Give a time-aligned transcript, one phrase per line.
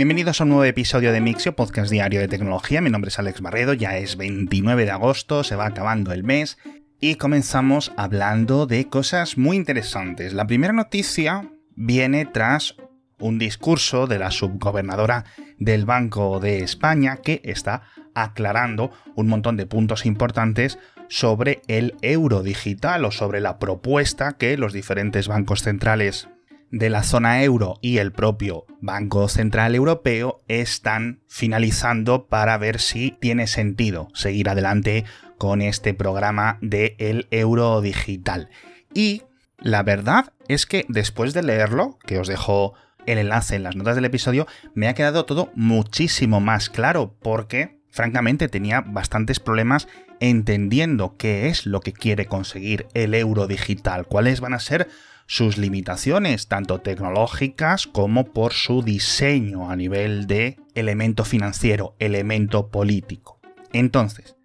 [0.00, 2.80] Bienvenidos a un nuevo episodio de Mixio, podcast diario de tecnología.
[2.80, 6.56] Mi nombre es Alex Barredo, ya es 29 de agosto, se va acabando el mes
[7.02, 10.32] y comenzamos hablando de cosas muy interesantes.
[10.32, 12.76] La primera noticia viene tras
[13.18, 15.26] un discurso de la subgobernadora
[15.58, 17.82] del Banco de España que está
[18.14, 20.78] aclarando un montón de puntos importantes
[21.10, 26.30] sobre el euro digital o sobre la propuesta que los diferentes bancos centrales
[26.70, 33.16] de la zona euro y el propio Banco Central Europeo están finalizando para ver si
[33.20, 35.04] tiene sentido seguir adelante
[35.38, 38.48] con este programa de el euro digital.
[38.94, 39.22] Y
[39.58, 42.74] la verdad es que después de leerlo, que os dejo
[43.06, 47.80] el enlace en las notas del episodio, me ha quedado todo muchísimo más claro porque,
[47.90, 49.88] francamente, tenía bastantes problemas
[50.20, 54.88] entendiendo qué es lo que quiere conseguir el euro digital, cuáles van a ser
[55.26, 63.40] sus limitaciones, tanto tecnológicas como por su diseño a nivel de elemento financiero, elemento político.
[63.72, 64.36] Entonces,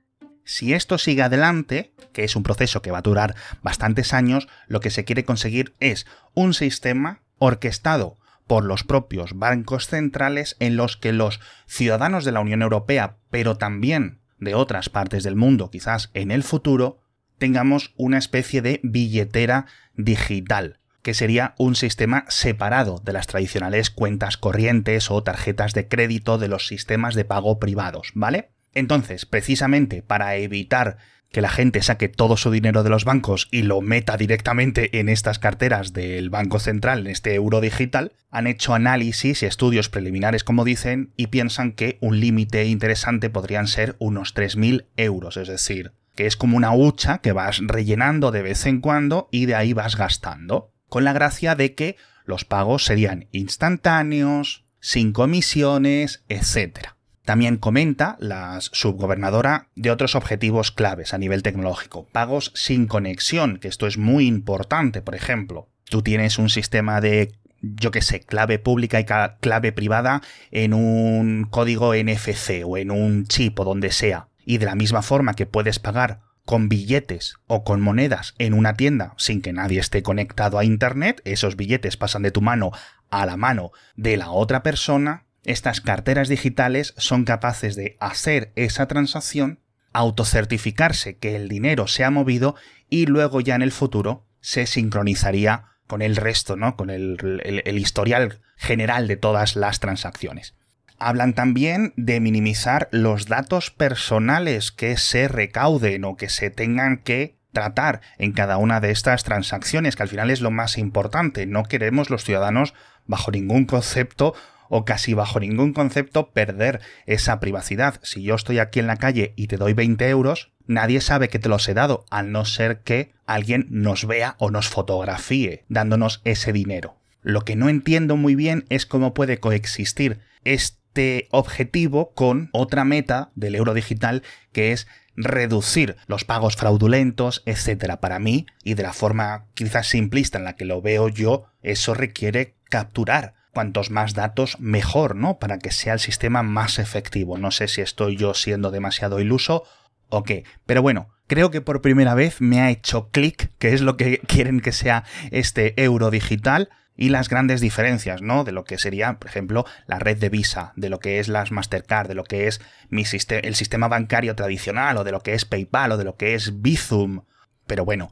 [0.44, 4.80] si esto sigue adelante, que es un proceso que va a durar bastantes años, lo
[4.80, 10.98] que se quiere conseguir es un sistema orquestado por los propios bancos centrales en los
[10.98, 16.12] que los ciudadanos de la Unión Europea, pero también de otras partes del mundo, quizás
[16.14, 17.00] en el futuro,
[17.38, 24.38] tengamos una especie de billetera digital, que sería un sistema separado de las tradicionales cuentas
[24.38, 28.50] corrientes o tarjetas de crédito de los sistemas de pago privados, ¿vale?
[28.74, 30.98] Entonces, precisamente para evitar
[31.36, 35.10] que la gente saque todo su dinero de los bancos y lo meta directamente en
[35.10, 40.46] estas carteras del Banco Central, en este euro digital, han hecho análisis y estudios preliminares,
[40.46, 45.92] como dicen, y piensan que un límite interesante podrían ser unos 3.000 euros, es decir,
[46.16, 49.74] que es como una hucha que vas rellenando de vez en cuando y de ahí
[49.74, 56.95] vas gastando, con la gracia de que los pagos serían instantáneos, sin comisiones, etc.
[57.26, 62.08] También comenta la subgobernadora de otros objetivos claves a nivel tecnológico.
[62.12, 65.68] Pagos sin conexión, que esto es muy importante, por ejemplo.
[65.90, 69.06] Tú tienes un sistema de, yo qué sé, clave pública y
[69.40, 70.22] clave privada
[70.52, 74.28] en un código NFC o en un chip o donde sea.
[74.46, 78.76] Y de la misma forma que puedes pagar con billetes o con monedas en una
[78.76, 82.72] tienda sin que nadie esté conectado a Internet, esos billetes pasan de tu mano
[83.10, 88.88] a la mano de la otra persona, estas carteras digitales son capaces de hacer esa
[88.88, 89.60] transacción,
[89.94, 92.56] autocertificarse que el dinero se ha movido
[92.90, 96.76] y luego ya en el futuro se sincronizaría con el resto, ¿no?
[96.76, 100.56] Con el, el historial general de todas las transacciones.
[100.98, 107.38] Hablan también de minimizar los datos personales que se recauden o que se tengan que
[107.52, 111.46] tratar en cada una de estas transacciones, que al final es lo más importante.
[111.46, 112.74] No queremos los ciudadanos,
[113.06, 114.36] bajo ningún concepto,
[114.70, 118.00] o casi bajo ningún concepto perder esa privacidad.
[118.04, 121.40] Si yo estoy aquí en la calle y te doy 20 euros, nadie sabe que
[121.40, 126.22] te los he dado, al no ser que alguien nos vea o nos fotografíe dándonos
[126.24, 126.98] ese dinero.
[127.22, 133.32] Lo que no entiendo muy bien es cómo puede coexistir este objetivo con otra meta
[133.36, 134.22] del euro digital
[134.52, 138.00] que es reducir los pagos fraudulentos, etcétera.
[138.00, 141.94] Para mí, y de la forma quizás simplista en la que lo veo yo, eso
[141.94, 145.40] requiere capturar cuantos más datos mejor, ¿no?
[145.40, 147.38] Para que sea el sistema más efectivo.
[147.38, 149.64] No sé si estoy yo siendo demasiado iluso
[150.10, 150.44] o qué.
[150.66, 154.20] Pero bueno, creo que por primera vez me ha hecho clic, que es lo que
[154.28, 158.44] quieren que sea este euro digital y las grandes diferencias, ¿no?
[158.44, 161.52] De lo que sería, por ejemplo, la red de Visa, de lo que es las
[161.52, 162.60] Mastercard, de lo que es
[162.90, 166.36] mi el sistema bancario tradicional, o de lo que es PayPal, o de lo que
[166.36, 167.22] es Bizum.
[167.68, 168.12] Pero bueno,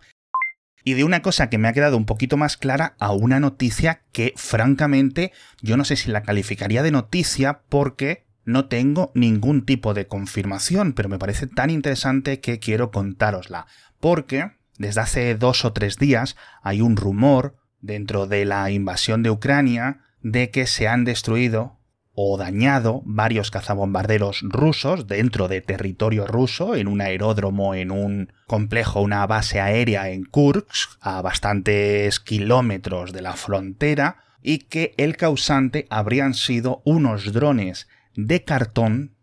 [0.83, 4.01] y de una cosa que me ha quedado un poquito más clara a una noticia
[4.11, 9.93] que francamente yo no sé si la calificaría de noticia porque no tengo ningún tipo
[9.93, 13.67] de confirmación, pero me parece tan interesante que quiero contárosla.
[13.99, 19.29] Porque desde hace dos o tres días hay un rumor dentro de la invasión de
[19.29, 21.79] Ucrania de que se han destruido
[22.15, 29.01] o dañado varios cazabombarderos rusos dentro de territorio ruso, en un aeródromo, en un complejo,
[29.01, 35.87] una base aérea en Kursk, a bastantes kilómetros de la frontera, y que el causante
[35.89, 39.15] habrían sido unos drones de cartón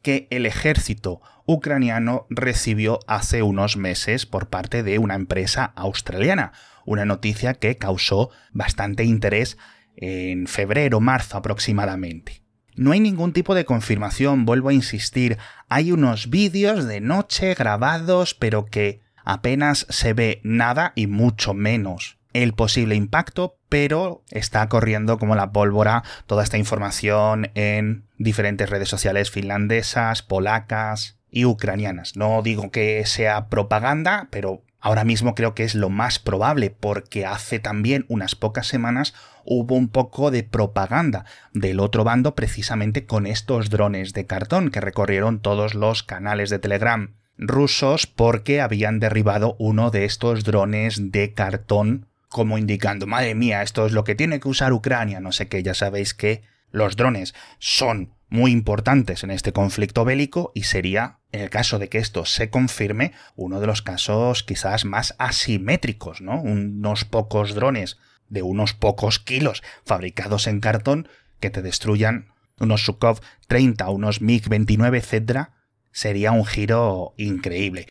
[0.00, 6.52] que el ejército ucraniano recibió hace unos meses por parte de una empresa australiana,
[6.86, 9.58] una noticia que causó bastante interés
[10.00, 12.42] en febrero, marzo aproximadamente.
[12.76, 15.36] No hay ningún tipo de confirmación, vuelvo a insistir,
[15.68, 22.18] hay unos vídeos de noche grabados pero que apenas se ve nada y mucho menos
[22.32, 28.88] el posible impacto, pero está corriendo como la pólvora toda esta información en diferentes redes
[28.88, 32.16] sociales finlandesas, polacas y ucranianas.
[32.16, 37.26] No digo que sea propaganda, pero ahora mismo creo que es lo más probable porque
[37.26, 39.14] hace también unas pocas semanas
[39.44, 44.80] hubo un poco de propaganda del otro bando precisamente con estos drones de cartón que
[44.80, 51.32] recorrieron todos los canales de Telegram rusos porque habían derribado uno de estos drones de
[51.32, 55.48] cartón como indicando, madre mía, esto es lo que tiene que usar Ucrania, no sé
[55.48, 61.18] qué, ya sabéis que los drones son muy importantes en este conflicto bélico y sería,
[61.32, 66.20] en el caso de que esto se confirme, uno de los casos quizás más asimétricos,
[66.20, 66.40] ¿no?
[66.40, 67.98] Unos pocos drones
[68.28, 71.08] de unos pocos kilos fabricados en cartón
[71.40, 75.48] que te destruyan unos Sukhov 30, unos MiG-29, etc.,
[75.92, 77.86] sería un giro increíble.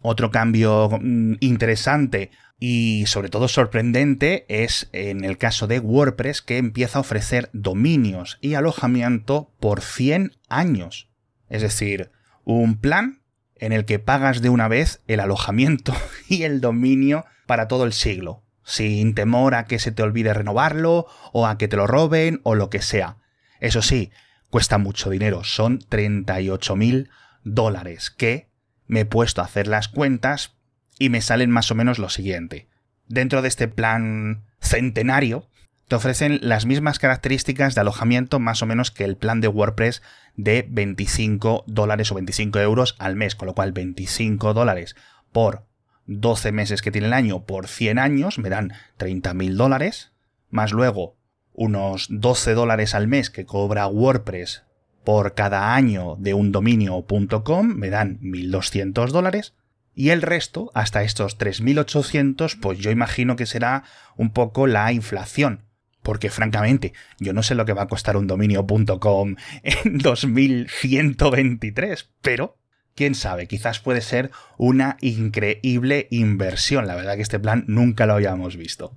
[0.00, 6.58] Otro cambio mm, interesante y sobre todo sorprendente es en el caso de WordPress que
[6.58, 11.08] empieza a ofrecer dominios y alojamiento por 100 años.
[11.48, 12.10] Es decir,
[12.44, 13.22] un plan
[13.56, 15.94] en el que pagas de una vez el alojamiento
[16.28, 21.06] y el dominio para todo el siglo, sin temor a que se te olvide renovarlo
[21.32, 23.18] o a que te lo roben o lo que sea.
[23.60, 24.10] Eso sí,
[24.50, 27.10] cuesta mucho dinero, son 38 mil
[27.44, 28.48] dólares que
[28.86, 30.57] me he puesto a hacer las cuentas
[30.98, 32.66] y me salen más o menos lo siguiente.
[33.06, 35.48] Dentro de este plan centenario,
[35.88, 40.02] te ofrecen las mismas características de alojamiento más o menos que el plan de WordPress
[40.36, 44.96] de 25 dólares o 25 euros al mes, con lo cual 25 dólares
[45.32, 45.64] por
[46.06, 50.12] 12 meses que tiene el año por 100 años me dan 30 mil dólares,
[50.50, 51.16] más luego
[51.54, 54.64] unos 12 dólares al mes que cobra WordPress
[55.04, 59.54] por cada año de un dominio.com me dan 1.200 dólares
[59.98, 63.82] y el resto, hasta estos 3.800, pues yo imagino que será
[64.16, 65.64] un poco la inflación.
[66.04, 69.34] Porque francamente, yo no sé lo que va a costar un dominio.com
[69.64, 72.56] en 2123, pero
[72.94, 76.86] quién sabe, quizás puede ser una increíble inversión.
[76.86, 78.96] La verdad que este plan nunca lo habíamos visto.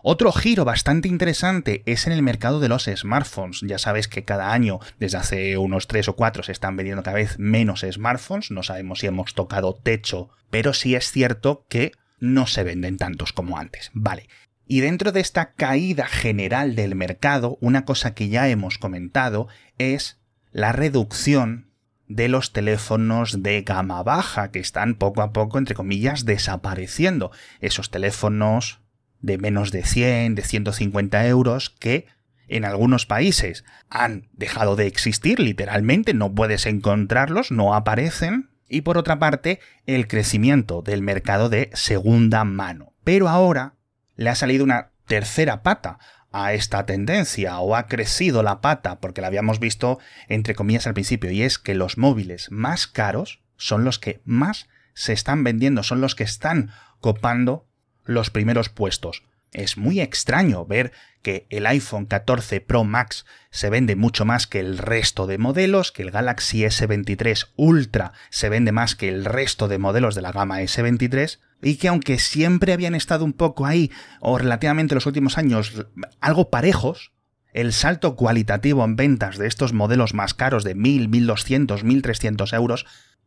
[0.00, 3.62] Otro giro bastante interesante es en el mercado de los smartphones.
[3.62, 7.16] Ya sabes que cada año, desde hace unos 3 o 4, se están vendiendo cada
[7.16, 8.52] vez menos smartphones.
[8.52, 13.32] No sabemos si hemos tocado techo, pero sí es cierto que no se venden tantos
[13.32, 13.90] como antes.
[13.92, 14.28] Vale.
[14.68, 19.48] Y dentro de esta caída general del mercado, una cosa que ya hemos comentado
[19.78, 20.20] es
[20.52, 21.72] la reducción
[22.06, 27.32] de los teléfonos de gama baja que están poco a poco, entre comillas, desapareciendo.
[27.60, 28.80] Esos teléfonos
[29.20, 32.06] de menos de 100, de 150 euros que
[32.48, 38.50] en algunos países han dejado de existir literalmente, no puedes encontrarlos, no aparecen.
[38.70, 42.92] Y por otra parte, el crecimiento del mercado de segunda mano.
[43.04, 43.74] Pero ahora
[44.16, 45.98] le ha salido una tercera pata
[46.30, 49.98] a esta tendencia o ha crecido la pata porque la habíamos visto
[50.28, 54.68] entre comillas al principio y es que los móviles más caros son los que más
[54.92, 56.70] se están vendiendo, son los que están
[57.00, 57.67] copando
[58.08, 59.22] los primeros puestos.
[59.52, 64.60] Es muy extraño ver que el iPhone 14 Pro Max se vende mucho más que
[64.60, 69.68] el resto de modelos, que el Galaxy S23 Ultra se vende más que el resto
[69.68, 73.90] de modelos de la gama S23, y que aunque siempre habían estado un poco ahí,
[74.20, 75.86] o relativamente los últimos años,
[76.20, 77.12] algo parejos,
[77.52, 82.86] el salto cualitativo en ventas de estos modelos más caros de 1000, 1200, 1300 euros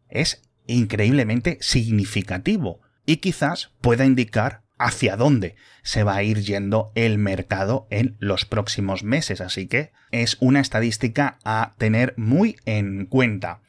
[0.10, 7.18] es increíblemente significativo y quizás pueda indicar hacia dónde se va a ir yendo el
[7.18, 9.42] mercado en los próximos meses.
[9.42, 13.62] Así que es una estadística a tener muy en cuenta.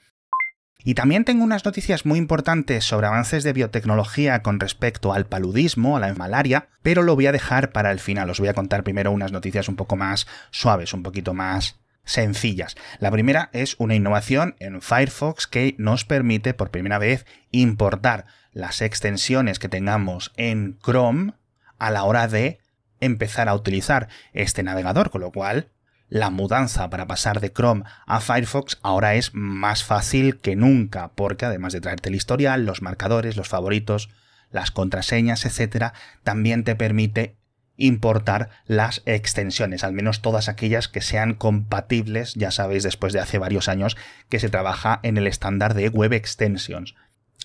[0.84, 5.96] Y también tengo unas noticias muy importantes sobre avances de biotecnología con respecto al paludismo,
[5.96, 8.30] a la malaria, pero lo voy a dejar para el final.
[8.30, 12.74] Os voy a contar primero unas noticias un poco más suaves, un poquito más sencillas.
[12.98, 18.82] La primera es una innovación en Firefox que nos permite por primera vez importar las
[18.82, 21.34] extensiones que tengamos en Chrome
[21.78, 22.58] a la hora de
[23.00, 25.68] empezar a utilizar este navegador, con lo cual
[26.08, 31.46] la mudanza para pasar de Chrome a Firefox ahora es más fácil que nunca, porque
[31.46, 34.10] además de traerte el historial, los marcadores, los favoritos,
[34.50, 37.36] las contraseñas, etcétera, también te permite
[37.76, 43.38] importar las extensiones, al menos todas aquellas que sean compatibles, ya sabéis después de hace
[43.38, 43.96] varios años
[44.28, 46.94] que se trabaja en el estándar de Web Extensions.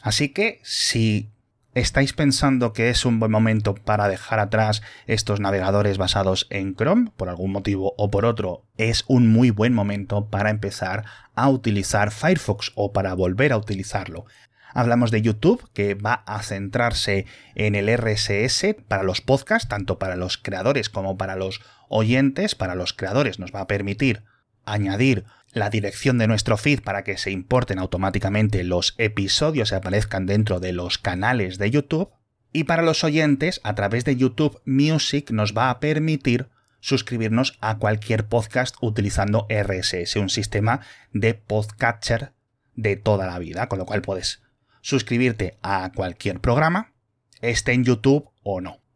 [0.02, 1.32] Así que si
[1.74, 7.12] estáis pensando que es un buen momento para dejar atrás estos navegadores basados en Chrome,
[7.18, 12.12] por algún motivo o por otro, es un muy buen momento para empezar a utilizar
[12.12, 14.26] Firefox o para volver a utilizarlo.
[14.74, 17.26] Hablamos de YouTube, que va a centrarse
[17.56, 22.54] en el RSS para los podcasts, tanto para los creadores como para los oyentes.
[22.54, 24.24] Para los creadores nos va a permitir
[24.66, 30.26] añadir la dirección de nuestro feed para que se importen automáticamente los episodios y aparezcan
[30.26, 32.12] dentro de los canales de YouTube.
[32.54, 36.50] Y para los oyentes, a través de YouTube Music nos va a permitir
[36.80, 42.34] suscribirnos a cualquier podcast utilizando RSS, un sistema de podcatcher
[42.76, 44.42] de toda la vida, con lo cual puedes
[44.82, 46.94] suscribirte a cualquier programa,
[47.42, 48.87] esté en YouTube o no.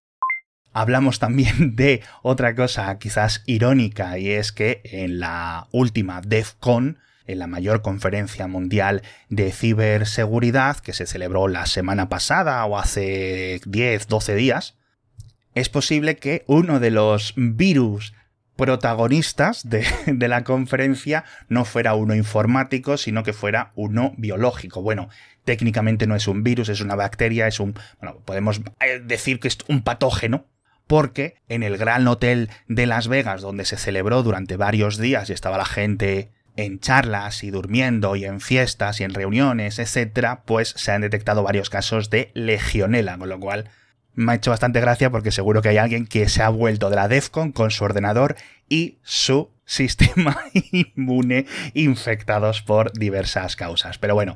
[0.74, 7.40] Hablamos también de otra cosa quizás irónica y es que en la última DEFCON, en
[7.40, 14.08] la mayor conferencia mundial de ciberseguridad que se celebró la semana pasada o hace 10,
[14.08, 14.75] 12 días,
[15.54, 18.13] es posible que uno de los virus
[18.56, 24.82] protagonistas de, la conferencia no fuera uno informático, sino que fuera uno biológico.
[24.82, 25.10] Bueno,
[25.46, 29.48] técnicamente no es un virus, es una bacteria, es un, bueno, podemos eh, decir que
[29.48, 30.46] es un patógeno,
[30.88, 35.34] porque en el Gran Hotel de Las Vegas, donde se celebró durante varios días y
[35.34, 40.70] estaba la gente en charlas y durmiendo y en fiestas y en reuniones, etcétera, pues
[40.70, 43.70] se han detectado varios casos de legionela, con lo cual
[44.14, 46.98] me ha hecho bastante gracia porque seguro que hay alguien que se ha vuelto de
[46.98, 48.36] la DEFCON con su ordenador
[48.68, 50.38] y su sistema
[50.72, 53.98] inmune infectados por diversas causas.
[53.98, 54.36] Pero bueno,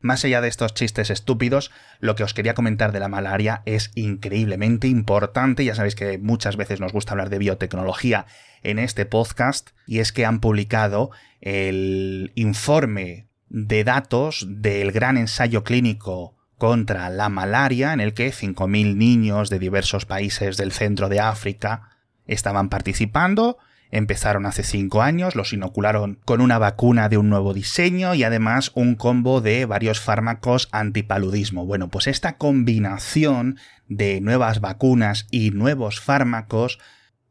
[0.00, 3.90] más allá de estos chistes estúpidos, lo que os quería comentar de la malaria es
[3.94, 5.64] increíblemente importante.
[5.64, 8.26] Ya sabéis que muchas veces nos gusta hablar de biotecnología
[8.62, 15.64] en este podcast y es que han publicado el informe de datos del gran ensayo
[15.64, 21.20] clínico contra la malaria, en el que 5.000 niños de diversos países del centro de
[21.20, 23.58] África estaban participando.
[23.92, 28.70] Empezaron hace 5 años, los inocularon con una vacuna de un nuevo diseño y además
[28.74, 31.66] un combo de varios fármacos antipaludismo.
[31.66, 36.78] Bueno, pues esta combinación de nuevas vacunas y nuevos fármacos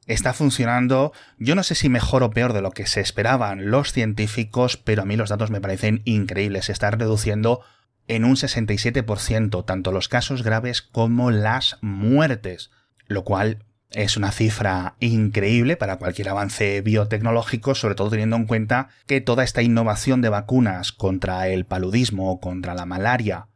[0.05, 3.93] está funcionando, yo no sé si mejor o peor de lo que se esperaban los
[3.93, 6.65] científicos, pero a mí los datos me parecen increíbles.
[6.65, 7.61] Se está reduciendo
[8.07, 12.71] en un 67%, tanto los casos graves como las muertes,
[13.05, 18.89] lo cual es una cifra increíble para cualquier avance biotecnológico, sobre todo teniendo en cuenta
[19.07, 23.47] que toda esta innovación de vacunas contra el paludismo o contra la malaria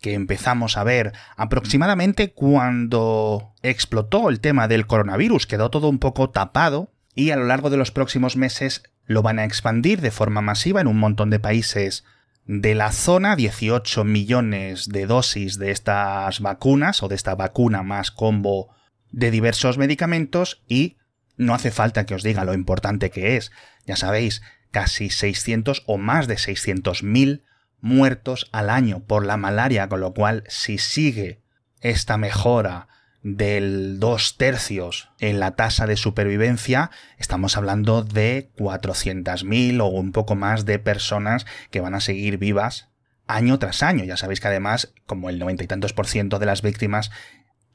[0.00, 6.30] que empezamos a ver aproximadamente cuando explotó el tema del coronavirus, quedó todo un poco
[6.30, 10.40] tapado y a lo largo de los próximos meses lo van a expandir de forma
[10.40, 12.04] masiva en un montón de países
[12.46, 18.10] de la zona, 18 millones de dosis de estas vacunas o de esta vacuna más
[18.10, 18.70] combo
[19.12, 20.96] de diversos medicamentos y
[21.36, 23.50] no hace falta que os diga lo importante que es.
[23.86, 27.44] Ya sabéis, casi 600 o más de 600 mil
[27.80, 31.40] muertos al año por la malaria, con lo cual si sigue
[31.80, 32.88] esta mejora
[33.22, 40.36] del dos tercios en la tasa de supervivencia, estamos hablando de 400.000 o un poco
[40.36, 42.88] más de personas que van a seguir vivas
[43.26, 44.04] año tras año.
[44.04, 47.10] Ya sabéis que además, como el noventa y tantos por ciento de las víctimas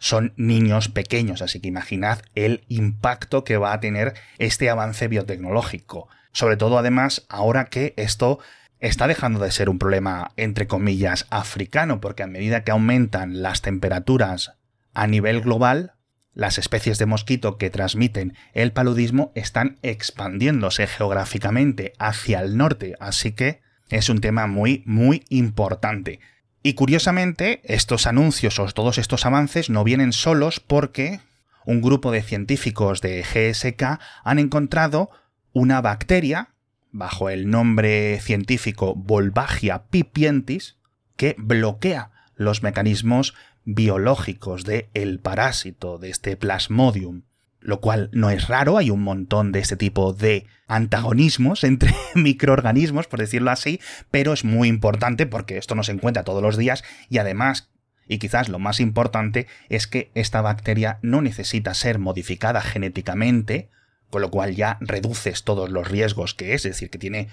[0.06, 6.08] son niños pequeños, así que imaginad el impacto que va a tener este avance biotecnológico.
[6.32, 8.38] Sobre todo además ahora que esto
[8.80, 13.64] está dejando de ser un problema entre comillas africano, porque a medida que aumentan las
[13.64, 14.54] temperaturas
[14.94, 15.94] a nivel global,
[16.36, 23.32] las especies de mosquito que transmiten el paludismo están expandiéndose geográficamente hacia el norte, así
[23.32, 26.20] que es un tema muy, muy importante.
[26.66, 31.20] Y curiosamente, estos anuncios o todos estos avances no vienen solos porque
[31.64, 35.12] un grupo de científicos de GSK han encontrado
[35.54, 36.56] una bacteria
[36.92, 40.78] bajo el nombre científico Volvagia pipientis
[41.18, 47.26] que bloquea los mecanismos biológicos de el parásito, de este plasmodium,
[47.66, 53.08] lo cual no es raro, hay un montón de este tipo de antagonismos entre microorganismos,
[53.08, 53.82] por decirlo así,
[54.12, 57.72] pero es muy importante porque esto no se encuentra todos los días y además,
[58.08, 63.70] y quizás lo más importante, es que esta bacteria no necesita ser modificada genéticamente,
[64.12, 67.30] con lo cual ya reduces todos los riesgos que es, es decir, que tiene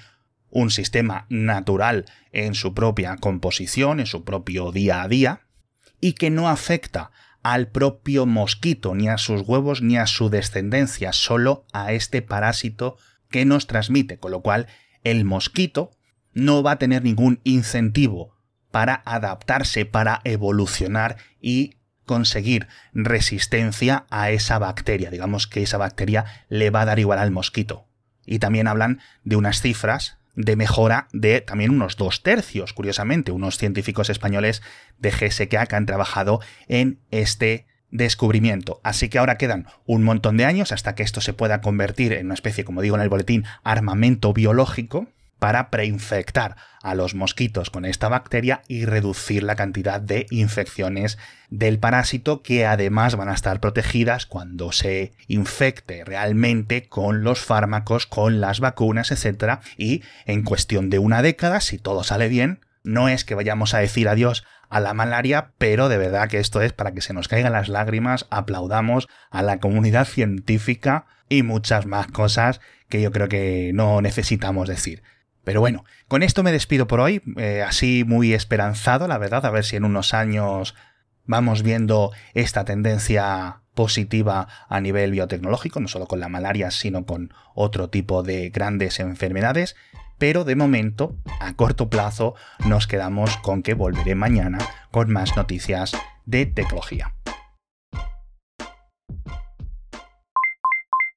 [0.49, 5.43] un sistema natural en su propia composición, en su propio día a día,
[6.01, 7.11] y que no afecta
[7.43, 12.97] al propio mosquito, ni a sus huevos, ni a su descendencia, solo a este parásito
[13.31, 14.67] que nos transmite, con lo cual
[15.05, 15.91] el mosquito
[16.33, 18.37] no va a tener ningún incentivo
[18.71, 25.11] para adaptarse, para evolucionar y conseguir resistencia a esa bacteria.
[25.11, 27.87] Digamos que esa bacteria le va a dar igual al mosquito.
[28.25, 33.59] Y también hablan de unas cifras de mejora de también unos dos tercios, curiosamente, unos
[33.59, 34.63] científicos españoles
[34.99, 38.81] de GSK que han trabajado en este descubrimiento.
[38.83, 42.27] Así que ahora quedan un montón de años hasta que esto se pueda convertir en
[42.27, 45.09] una especie, como digo en el boletín, armamento biológico
[45.43, 51.19] para preinfectar a los mosquitos con esta bacteria y reducir la cantidad de infecciones
[51.51, 58.07] del parásito que además van a estar protegidas cuando se infecte realmente con los fármacos,
[58.07, 59.59] con las vacunas, etc.
[59.77, 63.79] Y en cuestión de una década, si todo sale bien, no es que vayamos a
[63.79, 67.27] decir adiós a la malaria, pero de verdad que esto es para que se nos
[67.27, 73.29] caigan las lágrimas, aplaudamos a la comunidad científica y muchas más cosas que yo creo
[73.29, 75.03] que no necesitamos decir.
[75.45, 79.51] Pero bueno, con esto me despido por hoy, eh, así muy esperanzado, la verdad, a
[79.51, 80.75] ver si en unos años
[81.25, 87.33] vamos viendo esta tendencia positiva a nivel biotecnológico, no solo con la malaria, sino con
[87.55, 89.77] otro tipo de grandes enfermedades.
[90.19, 92.35] Pero de momento, a corto plazo,
[92.67, 94.59] nos quedamos con que volveré mañana
[94.91, 95.93] con más noticias
[96.27, 97.15] de tecnología.